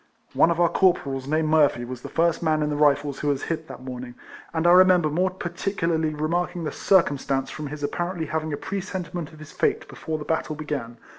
One 0.33 0.49
of 0.49 0.59
our 0.59 0.67
corporals, 0.67 1.27
named 1.27 1.49
Murphy, 1.49 1.85
was 1.85 2.01
the 2.01 2.09
first 2.09 2.41
man 2.41 2.63
in 2.63 2.71
the 2.71 2.75
Rifles 2.75 3.19
who 3.19 3.27
was 3.27 3.43
hit 3.43 3.67
that 3.67 3.83
morning, 3.83 4.15
and 4.51 4.65
I 4.65 4.71
remember 4.71 5.11
more 5.11 5.29
particularly 5.29 6.15
remarking 6.15 6.63
the 6.63 6.71
circumstance 6.71 7.51
from 7.51 7.67
his 7.67 7.83
ap 7.83 7.91
parently 7.91 8.27
having 8.29 8.51
a 8.51 8.57
presentiment 8.57 9.31
of 9.31 9.37
his 9.37 9.51
fate 9.51 9.87
before 9.87 10.17
the 10.17 10.25
battle 10.25 10.55
began. 10.55 10.97